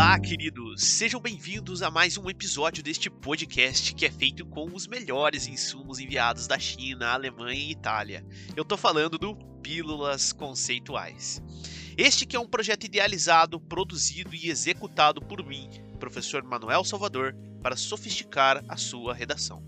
Olá, 0.00 0.16
queridos! 0.16 0.84
Sejam 0.84 1.20
bem-vindos 1.20 1.82
a 1.82 1.90
mais 1.90 2.16
um 2.16 2.30
episódio 2.30 2.84
deste 2.84 3.10
podcast 3.10 3.92
que 3.96 4.06
é 4.06 4.10
feito 4.12 4.46
com 4.46 4.72
os 4.72 4.86
melhores 4.86 5.48
insumos 5.48 5.98
enviados 5.98 6.46
da 6.46 6.56
China, 6.56 7.08
Alemanha 7.08 7.60
e 7.60 7.72
Itália. 7.72 8.24
Eu 8.54 8.64
tô 8.64 8.76
falando 8.76 9.18
do 9.18 9.34
Pílulas 9.60 10.32
Conceituais. 10.32 11.42
Este 11.96 12.24
que 12.26 12.36
é 12.36 12.38
um 12.38 12.46
projeto 12.46 12.84
idealizado, 12.84 13.58
produzido 13.58 14.36
e 14.36 14.48
executado 14.48 15.20
por 15.20 15.44
mim, 15.44 15.68
professor 15.98 16.44
Manuel 16.44 16.84
Salvador, 16.84 17.34
para 17.60 17.76
sofisticar 17.76 18.64
a 18.68 18.76
sua 18.76 19.12
redação. 19.12 19.64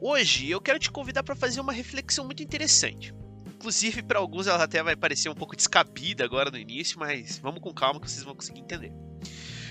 Hoje 0.00 0.48
eu 0.48 0.60
quero 0.60 0.78
te 0.78 0.88
convidar 0.88 1.24
para 1.24 1.34
fazer 1.34 1.60
uma 1.60 1.72
reflexão 1.72 2.24
muito 2.24 2.44
interessante. 2.44 3.12
Inclusive, 3.56 4.04
para 4.04 4.20
alguns 4.20 4.46
ela 4.46 4.62
até 4.62 4.80
vai 4.84 4.94
parecer 4.94 5.28
um 5.28 5.34
pouco 5.34 5.56
descabida 5.56 6.24
agora 6.24 6.48
no 6.48 6.56
início, 6.58 6.96
mas 6.96 7.40
vamos 7.40 7.60
com 7.60 7.74
calma 7.74 7.98
que 7.98 8.08
vocês 8.08 8.22
vão 8.22 8.36
conseguir 8.36 8.60
entender. 8.60 8.92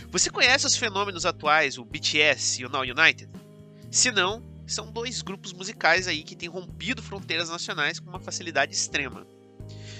Você 0.10 0.30
conhece 0.30 0.66
os 0.66 0.78
fenômenos 0.78 1.26
atuais, 1.26 1.78
o 1.78 1.84
BTS 1.84 2.62
e 2.62 2.66
o 2.66 2.70
Now 2.70 2.82
United? 2.82 3.30
Se 3.92 4.10
não, 4.10 4.42
são 4.66 4.92
dois 4.92 5.22
grupos 5.22 5.52
musicais 5.52 6.08
aí 6.08 6.24
que 6.24 6.36
têm 6.36 6.48
rompido 6.48 7.04
fronteiras 7.04 7.50
nacionais 7.50 8.00
com 8.00 8.10
uma 8.10 8.20
facilidade 8.20 8.74
extrema. 8.74 9.28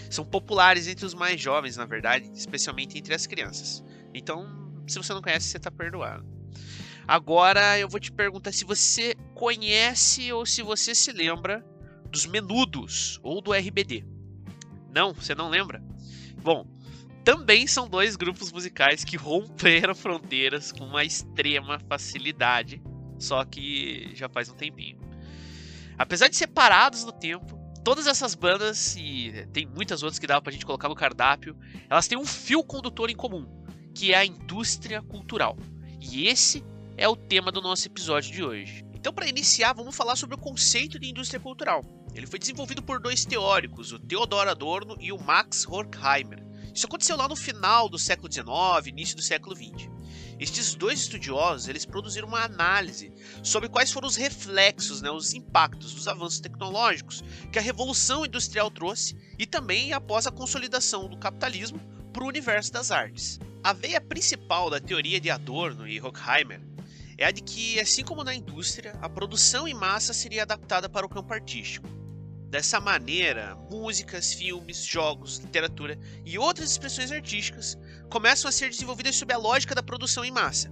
São 0.10 0.26
populares 0.26 0.88
entre 0.88 1.06
os 1.06 1.14
mais 1.14 1.40
jovens, 1.40 1.76
na 1.76 1.86
verdade, 1.86 2.32
especialmente 2.34 2.98
entre 2.98 3.14
as 3.14 3.28
crianças. 3.28 3.84
Então, 4.14 4.48
se 4.88 4.98
você 4.98 5.14
não 5.14 5.22
conhece, 5.22 5.50
você 5.50 5.58
está 5.58 5.70
perdoado. 5.70 6.26
Agora 7.06 7.78
eu 7.78 7.90
vou 7.90 8.00
te 8.00 8.12
perguntar 8.12 8.54
se 8.54 8.64
você 8.64 9.14
conhece 9.34 10.32
ou 10.32 10.46
se 10.46 10.62
você 10.62 10.96
se 10.96 11.12
lembra 11.12 11.66
dos 12.10 12.26
Menudos 12.26 13.20
ou 13.24 13.42
do 13.42 13.54
RBD. 13.54 14.06
Não, 14.94 15.14
você 15.14 15.36
não 15.36 15.50
lembra? 15.50 15.84
Bom, 16.42 16.66
também 17.28 17.68
são 17.68 17.90
dois 17.90 18.16
grupos 18.16 18.54
musicais 18.54 19.04
que 19.04 19.18
romperam 19.18 19.92
fronteiras 19.94 20.72
com 20.72 20.86
uma 20.86 21.04
extrema 21.04 21.78
facilidade, 21.78 22.82
só 23.20 23.44
que 23.44 24.16
já 24.16 24.30
faz 24.30 24.48
um 24.48 24.54
tempinho. 24.54 24.98
Apesar 25.98 26.30
de 26.30 26.38
separados 26.38 27.04
no 27.04 27.12
tempo, 27.12 27.60
todas 27.84 28.08
essas 28.08 28.34
bandas, 28.34 28.96
e 28.96 29.46
tem 29.52 29.66
muitas 29.66 30.04
outras 30.04 30.20
que 30.20 30.26
dá 30.26 30.40
pra 30.40 30.54
gente 30.54 30.66
colocar 30.66 30.88
no 30.88 30.96
cardápio, 30.96 31.58
elas 31.90 32.08
têm 32.08 32.18
um 32.18 32.26
fio 32.26 32.64
condutor 32.64 33.10
em 33.10 33.16
comum, 33.16 33.46
que 33.94 34.14
é 34.14 34.20
a 34.20 34.26
indústria 34.26 35.02
cultural. 35.02 35.58
E 36.00 36.28
esse 36.28 36.64
é 36.96 37.10
o 37.10 37.16
tema 37.18 37.52
do 37.52 37.62
nosso 37.62 37.86
episódio 37.88 38.32
de 38.32 38.42
hoje. 38.42 38.86
Então, 38.94 39.12
para 39.12 39.28
iniciar, 39.28 39.74
vamos 39.74 39.98
falar 39.98 40.16
sobre 40.16 40.36
o 40.36 40.40
conceito 40.40 40.98
de 40.98 41.10
indústria 41.10 41.42
cultural. 41.42 41.84
Ele 42.16 42.26
foi 42.26 42.40
desenvolvido 42.40 42.82
por 42.82 43.02
dois 43.02 43.26
teóricos, 43.26 43.92
o 43.92 44.00
Theodor 44.00 44.48
Adorno 44.48 44.96
e 44.98 45.12
o 45.12 45.22
Max 45.22 45.68
Horkheimer. 45.68 46.47
Isso 46.78 46.86
aconteceu 46.86 47.18
lá 47.18 47.28
no 47.28 47.36
final 47.36 47.90
do 47.90 47.98
século 47.98 48.32
XIX, 48.32 48.86
início 48.86 49.16
do 49.16 49.22
século 49.24 49.56
XX. 49.56 49.90
Estes 50.40 50.76
dois 50.76 51.00
estudiosos 51.00 51.68
eles 51.68 51.88
produziram 51.88 52.28
uma 52.28 52.44
análise 52.44 53.12
sobre 53.42 53.68
quais 53.68 53.92
foram 53.92 54.08
os 54.08 54.16
reflexos, 54.16 55.02
né, 55.02 55.10
os 55.10 55.34
impactos 55.34 55.96
dos 55.96 56.08
avanços 56.08 56.40
tecnológicos 56.40 57.24
que 57.52 57.58
a 57.58 57.64
revolução 57.64 58.24
industrial 58.24 58.70
trouxe 58.70 59.18
e 59.40 59.48
também 59.48 59.92
após 59.92 60.28
a 60.28 60.32
consolidação 60.32 61.10
do 61.10 61.18
capitalismo 61.18 61.80
para 62.14 62.24
o 62.24 62.28
universo 62.28 62.72
das 62.72 62.92
artes. 62.92 63.40
A 63.64 63.74
veia 63.74 64.00
principal 64.00 64.70
da 64.70 64.80
teoria 64.80 65.20
de 65.20 65.32
Adorno 65.32 65.88
e 65.88 66.00
Horkheimer 66.00 66.62
é 67.18 67.26
a 67.26 67.32
de 67.32 67.42
que, 67.42 67.80
assim 67.80 68.04
como 68.04 68.24
na 68.24 68.36
indústria, 68.36 68.94
a 69.02 69.10
produção 69.10 69.68
em 69.68 69.74
massa 69.74 70.14
seria 70.14 70.44
adaptada 70.44 70.88
para 70.88 71.08
o 71.08 71.10
campo 71.10 71.34
artístico. 71.34 71.97
Dessa 72.50 72.80
maneira, 72.80 73.56
músicas, 73.70 74.34
filmes, 74.34 74.86
jogos, 74.86 75.38
literatura 75.40 76.00
e 76.26 76.40
outras 76.40 76.72
expressões 76.72 77.12
artísticas 77.12 77.78
começam 78.10 78.48
a 78.48 78.52
ser 78.54 78.70
desenvolvidas 78.70 79.18
sob 79.18 79.34
a 79.34 79.38
lógica 79.38 79.76
da 79.76 79.84
produção 79.84 80.24
em 80.24 80.32
massa. 80.32 80.72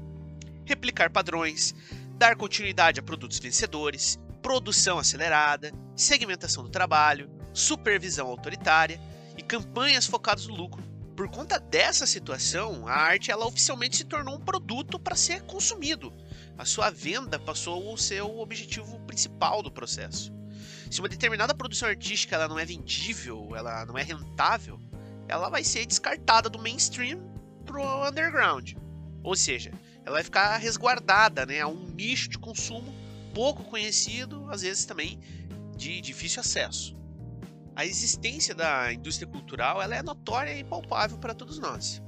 Replicar 0.64 1.10
padrões, 1.10 1.76
dar 2.18 2.38
continuidade 2.38 3.02
a 3.02 3.04
produtos 3.04 3.40
vencedores, 3.40 4.18
produção 4.42 4.98
acelerada, 5.00 5.74
segmentação 5.98 6.64
do 6.64 6.70
trabalho, 6.70 7.30
supervisão 7.54 8.28
autoritária 8.28 9.00
e 9.38 9.44
campanhas 9.44 10.06
focadas 10.06 10.48
no 10.48 10.56
lucro. 10.56 10.82
Por 11.14 11.30
conta 11.30 11.60
dessa 11.60 12.08
situação, 12.08 12.88
a 12.88 12.94
arte 12.94 13.32
ela 13.32 13.46
oficialmente 13.46 13.98
se 13.98 14.06
tornou 14.06 14.36
um 14.36 14.46
produto 14.46 14.98
para 14.98 15.16
ser 15.16 15.42
consumido. 15.42 16.14
A 16.58 16.64
sua 16.64 16.90
venda 16.90 17.38
passou 17.38 17.94
a 17.94 17.98
ser 17.98 18.22
o 18.22 18.40
objetivo 18.40 18.98
principal 19.02 19.62
do 19.62 19.70
processo. 19.70 20.34
Se 20.90 21.00
uma 21.00 21.10
determinada 21.10 21.54
produção 21.54 21.90
artística 21.90 22.36
ela 22.36 22.48
não 22.48 22.60
é 22.60 22.66
vendível, 22.66 23.56
ela 23.56 23.86
não 23.86 23.98
é 23.98 24.04
rentável, 24.04 24.80
ela 25.28 25.50
vai 25.50 25.64
ser 25.64 25.86
descartada 25.86 26.50
do 26.50 26.60
mainstream 26.60 27.20
pro 27.66 28.08
underground. 28.08 28.74
Ou 29.24 29.36
seja, 29.36 29.72
ela 30.04 30.16
vai 30.16 30.24
ficar 30.24 30.58
resguardada 30.58 31.46
né, 31.46 31.62
a 31.62 31.68
um 31.68 31.88
nicho 31.88 32.30
de 32.30 32.38
consumo 32.38 32.94
pouco 33.34 33.64
conhecido, 33.66 34.48
às 34.50 34.62
vezes 34.62 34.86
também 34.86 35.20
de 35.76 36.00
difícil 36.00 36.40
acesso. 36.40 36.96
A 37.76 37.86
existência 37.86 38.56
da 38.56 38.94
indústria 38.94 39.28
cultural 39.28 39.82
ela 39.82 39.96
é 39.96 40.02
notória 40.02 40.58
e 40.58 40.64
palpável 40.64 41.18
para 41.18 41.34
todos 41.34 41.60
nós. 41.60 42.02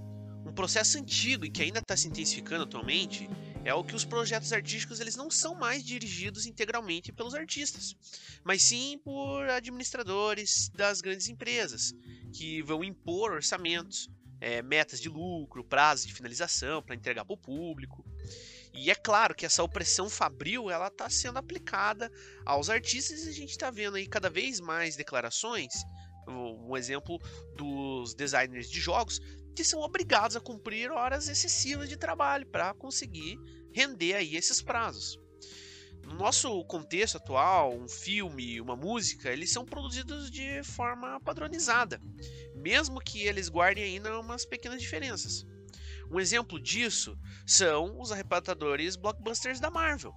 Um 0.45 0.53
processo 0.53 0.97
antigo 0.97 1.43
e 1.43 1.49
que 1.49 1.61
ainda 1.61 1.79
está 1.79 1.97
se 1.97 2.07
intensificando 2.07 2.63
atualmente 2.63 3.29
é 3.63 3.73
o 3.73 3.83
que 3.83 3.95
os 3.95 4.05
projetos 4.05 4.53
artísticos 4.53 4.99
eles 4.99 5.15
não 5.15 5.29
são 5.29 5.55
mais 5.55 5.83
dirigidos 5.83 6.45
integralmente 6.45 7.11
pelos 7.11 7.33
artistas, 7.33 7.95
mas 8.43 8.63
sim 8.63 8.99
por 9.03 9.49
administradores 9.49 10.69
das 10.73 11.01
grandes 11.01 11.27
empresas, 11.27 11.93
que 12.33 12.61
vão 12.61 12.83
impor 12.83 13.31
orçamentos, 13.31 14.09
é, 14.39 14.61
metas 14.61 15.01
de 15.01 15.09
lucro, 15.09 15.63
prazos 15.63 16.05
de 16.05 16.13
finalização 16.13 16.81
para 16.81 16.95
entregar 16.95 17.25
para 17.25 17.33
o 17.33 17.37
público. 17.37 18.05
E 18.73 18.91
é 18.91 18.95
claro 18.95 19.33
que 19.33 19.45
essa 19.45 19.63
opressão 19.63 20.09
fabril 20.09 20.69
ela 20.69 20.87
está 20.87 21.09
sendo 21.09 21.39
aplicada 21.39 22.11
aos 22.45 22.69
artistas 22.69 23.25
e 23.25 23.29
a 23.29 23.33
gente 23.33 23.51
está 23.51 23.71
vendo 23.71 23.97
aí 23.97 24.07
cada 24.07 24.29
vez 24.29 24.59
mais 24.59 24.95
declarações. 24.95 25.73
Um 26.27 26.75
exemplo 26.75 27.17
dos 27.55 28.13
designers 28.13 28.69
de 28.69 28.79
jogos 28.79 29.19
que 29.57 29.63
são 29.63 29.81
obrigados 29.81 30.35
a 30.35 30.39
cumprir 30.39 30.91
horas 30.91 31.27
excessivas 31.27 31.89
de 31.89 31.97
trabalho 31.97 32.45
para 32.45 32.75
conseguir 32.75 33.39
render 33.73 34.13
aí 34.13 34.35
esses 34.35 34.61
prazos. 34.61 35.19
No 36.05 36.13
nosso 36.13 36.63
contexto 36.65 37.17
atual, 37.17 37.73
um 37.73 37.89
filme, 37.89 38.61
uma 38.61 38.75
música, 38.75 39.33
eles 39.33 39.51
são 39.51 39.65
produzidos 39.65 40.29
de 40.29 40.61
forma 40.61 41.19
padronizada, 41.21 41.99
mesmo 42.53 43.01
que 43.01 43.23
eles 43.23 43.49
guardem 43.49 43.83
ainda 43.83 44.19
umas 44.19 44.45
pequenas 44.45 44.79
diferenças. 44.79 45.43
Um 46.11 46.19
exemplo 46.19 46.61
disso 46.61 47.17
são 47.43 47.99
os 47.99 48.11
arrebatadores 48.11 48.95
blockbusters 48.95 49.59
da 49.59 49.71
Marvel. 49.71 50.13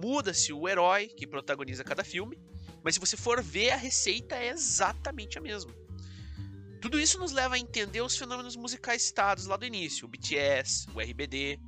Muda-se 0.00 0.52
o 0.52 0.68
herói 0.68 1.08
que 1.08 1.26
protagoniza 1.26 1.82
cada 1.82 2.04
filme, 2.04 2.40
mas 2.84 2.94
se 2.94 3.00
você 3.00 3.16
for 3.16 3.42
ver, 3.42 3.70
a 3.70 3.76
receita 3.76 4.36
é 4.36 4.50
exatamente 4.50 5.36
a 5.36 5.40
mesma. 5.40 5.74
Tudo 6.80 6.98
isso 6.98 7.18
nos 7.18 7.32
leva 7.32 7.56
a 7.56 7.58
entender 7.58 8.00
os 8.00 8.16
fenômenos 8.16 8.56
musicais 8.56 9.02
citados 9.02 9.46
lá 9.46 9.56
do 9.56 9.66
início, 9.66 10.06
o 10.06 10.08
BTS, 10.08 10.88
o 10.94 11.00
RBD, 11.00 11.60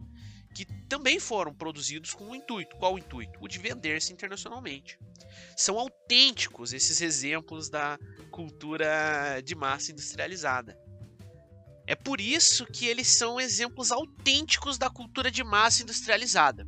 que 0.54 0.64
também 0.88 1.20
foram 1.20 1.54
produzidos 1.54 2.14
com 2.14 2.30
o 2.30 2.36
intuito. 2.36 2.76
Qual 2.76 2.94
o 2.94 2.98
intuito? 2.98 3.38
O 3.40 3.48
de 3.48 3.58
vender-se 3.58 4.12
internacionalmente. 4.12 4.98
São 5.56 5.78
autênticos 5.78 6.72
esses 6.72 7.00
exemplos 7.00 7.68
da 7.68 7.98
cultura 8.30 9.40
de 9.44 9.54
massa 9.54 9.92
industrializada. 9.92 10.78
É 11.86 11.94
por 11.94 12.20
isso 12.20 12.64
que 12.66 12.86
eles 12.86 13.08
são 13.08 13.40
exemplos 13.40 13.90
autênticos 13.90 14.78
da 14.78 14.88
cultura 14.88 15.30
de 15.30 15.42
massa 15.42 15.82
industrializada. 15.82 16.66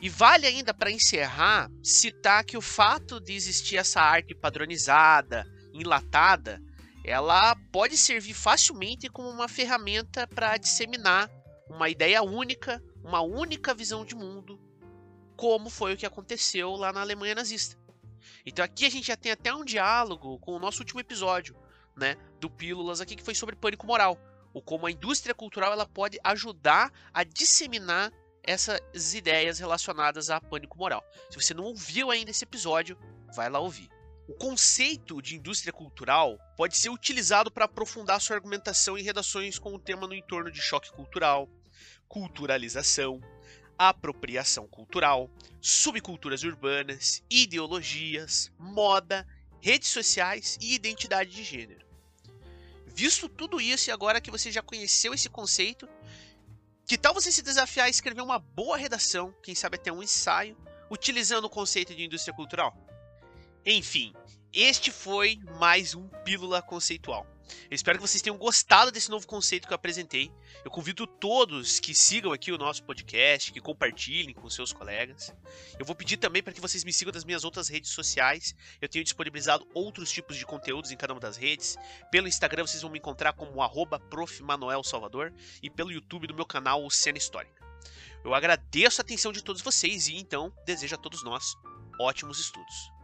E 0.00 0.08
vale 0.08 0.46
ainda 0.46 0.72
para 0.72 0.90
encerrar 0.90 1.70
citar 1.82 2.44
que 2.44 2.56
o 2.56 2.62
fato 2.62 3.20
de 3.20 3.34
existir 3.34 3.76
essa 3.76 4.00
arte 4.00 4.34
padronizada, 4.34 5.46
enlatada, 5.72 6.60
ela 7.04 7.56
pode 7.72 7.96
servir 7.96 8.34
facilmente 8.34 9.08
como 9.08 9.28
uma 9.28 9.48
ferramenta 9.48 10.26
para 10.26 10.56
disseminar 10.56 11.30
uma 11.68 11.88
ideia 11.88 12.22
única, 12.22 12.82
uma 13.02 13.20
única 13.20 13.74
visão 13.74 14.04
de 14.04 14.14
mundo, 14.14 14.60
como 15.36 15.70
foi 15.70 15.94
o 15.94 15.96
que 15.96 16.06
aconteceu 16.06 16.72
lá 16.72 16.92
na 16.92 17.00
Alemanha 17.00 17.34
nazista. 17.34 17.78
Então 18.44 18.64
aqui 18.64 18.84
a 18.84 18.90
gente 18.90 19.06
já 19.06 19.16
tem 19.16 19.32
até 19.32 19.54
um 19.54 19.64
diálogo 19.64 20.38
com 20.40 20.52
o 20.52 20.58
nosso 20.58 20.80
último 20.80 21.00
episódio, 21.00 21.56
né, 21.96 22.16
do 22.38 22.50
Pílulas 22.50 23.00
aqui 23.00 23.16
que 23.16 23.22
foi 23.22 23.34
sobre 23.34 23.56
pânico 23.56 23.86
moral, 23.86 24.18
o 24.52 24.60
como 24.60 24.86
a 24.86 24.90
indústria 24.90 25.34
cultural 25.34 25.72
ela 25.72 25.86
pode 25.86 26.18
ajudar 26.24 26.92
a 27.14 27.24
disseminar 27.24 28.12
essas 28.42 29.14
ideias 29.14 29.58
relacionadas 29.58 30.30
a 30.30 30.40
pânico 30.40 30.76
moral. 30.76 31.04
Se 31.30 31.40
você 31.40 31.54
não 31.54 31.64
ouviu 31.64 32.10
ainda 32.10 32.30
esse 32.30 32.44
episódio, 32.44 32.98
vai 33.34 33.48
lá 33.48 33.60
ouvir. 33.60 33.88
O 34.28 34.34
conceito 34.34 35.20
de 35.20 35.36
indústria 35.36 35.72
cultural 35.72 36.38
pode 36.56 36.76
ser 36.76 36.88
utilizado 36.88 37.50
para 37.50 37.64
aprofundar 37.64 38.20
sua 38.20 38.36
argumentação 38.36 38.96
em 38.96 39.02
redações 39.02 39.58
com 39.58 39.74
o 39.74 39.78
tema 39.78 40.06
no 40.06 40.14
entorno 40.14 40.50
de 40.50 40.60
choque 40.60 40.92
cultural, 40.92 41.48
culturalização, 42.08 43.20
apropriação 43.76 44.68
cultural, 44.68 45.30
subculturas 45.60 46.44
urbanas, 46.44 47.24
ideologias, 47.30 48.52
moda, 48.58 49.26
redes 49.60 49.88
sociais 49.88 50.56
e 50.60 50.74
identidade 50.74 51.30
de 51.30 51.42
gênero. 51.42 51.86
Visto 52.86 53.28
tudo 53.28 53.60
isso 53.60 53.88
e 53.88 53.92
agora 53.92 54.20
que 54.20 54.30
você 54.30 54.52
já 54.52 54.62
conheceu 54.62 55.14
esse 55.14 55.28
conceito, 55.28 55.88
Que 56.86 56.98
tal 56.98 57.14
você 57.14 57.30
se 57.30 57.40
desafiar 57.40 57.86
a 57.86 57.88
escrever 57.88 58.20
uma 58.20 58.40
boa 58.40 58.76
redação, 58.76 59.32
quem 59.44 59.54
sabe 59.54 59.76
até 59.76 59.92
um 59.92 60.02
ensaio, 60.02 60.56
utilizando 60.90 61.44
o 61.44 61.48
conceito 61.48 61.94
de 61.94 62.02
indústria 62.02 62.34
cultural? 62.34 62.76
Enfim, 63.64 64.14
este 64.54 64.90
foi 64.90 65.38
mais 65.58 65.94
um 65.94 66.08
Pílula 66.24 66.62
Conceitual. 66.62 67.26
Eu 67.70 67.74
espero 67.74 67.98
que 67.98 68.08
vocês 68.08 68.22
tenham 68.22 68.38
gostado 68.38 68.90
desse 68.90 69.10
novo 69.10 69.26
conceito 69.26 69.66
que 69.66 69.72
eu 69.74 69.76
apresentei. 69.76 70.32
Eu 70.64 70.70
convido 70.70 71.06
todos 71.06 71.78
que 71.78 71.94
sigam 71.94 72.32
aqui 72.32 72.50
o 72.52 72.56
nosso 72.56 72.82
podcast, 72.84 73.52
que 73.52 73.60
compartilhem 73.60 74.32
com 74.32 74.48
seus 74.48 74.72
colegas. 74.72 75.34
Eu 75.78 75.84
vou 75.84 75.94
pedir 75.94 76.16
também 76.16 76.42
para 76.42 76.54
que 76.54 76.60
vocês 76.60 76.84
me 76.84 76.92
sigam 76.92 77.12
nas 77.12 77.24
minhas 77.24 77.44
outras 77.44 77.68
redes 77.68 77.90
sociais. 77.90 78.54
Eu 78.80 78.88
tenho 78.88 79.04
disponibilizado 79.04 79.68
outros 79.74 80.10
tipos 80.10 80.36
de 80.36 80.46
conteúdos 80.46 80.90
em 80.90 80.96
cada 80.96 81.12
uma 81.12 81.20
das 81.20 81.36
redes. 81.36 81.76
Pelo 82.10 82.28
Instagram 82.28 82.66
vocês 82.66 82.80
vão 82.80 82.90
me 82.90 82.98
encontrar 82.98 83.34
como 83.34 83.60
arroba 83.60 84.00
Salvador 84.84 85.34
e 85.62 85.68
pelo 85.68 85.92
YouTube 85.92 86.26
do 86.26 86.34
meu 86.34 86.46
canal 86.46 86.88
Cena 86.88 87.18
Histórica. 87.18 87.60
Eu 88.24 88.32
agradeço 88.32 89.00
a 89.00 89.04
atenção 89.04 89.32
de 89.32 89.44
todos 89.44 89.60
vocês 89.60 90.08
e 90.08 90.16
então 90.16 90.50
desejo 90.64 90.94
a 90.94 90.98
todos 90.98 91.22
nós 91.22 91.54
ótimos 92.00 92.40
estudos. 92.40 92.99